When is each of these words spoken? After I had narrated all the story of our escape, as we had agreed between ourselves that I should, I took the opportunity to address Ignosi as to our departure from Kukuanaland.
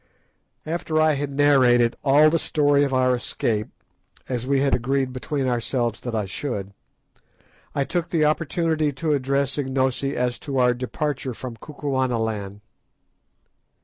After 0.65 0.99
I 0.99 1.13
had 1.13 1.29
narrated 1.29 1.95
all 2.03 2.31
the 2.31 2.39
story 2.39 2.83
of 2.83 2.91
our 2.91 3.15
escape, 3.15 3.67
as 4.27 4.47
we 4.47 4.61
had 4.61 4.73
agreed 4.73 5.13
between 5.13 5.47
ourselves 5.47 6.01
that 6.01 6.15
I 6.15 6.25
should, 6.25 6.73
I 7.75 7.83
took 7.83 8.09
the 8.09 8.25
opportunity 8.25 8.91
to 8.93 9.13
address 9.13 9.59
Ignosi 9.59 10.15
as 10.15 10.39
to 10.39 10.57
our 10.57 10.73
departure 10.73 11.35
from 11.35 11.55
Kukuanaland. 11.55 12.61